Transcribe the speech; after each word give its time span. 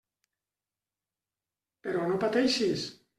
Però 1.87 2.07
no 2.13 2.17
pateixis. 2.25 2.87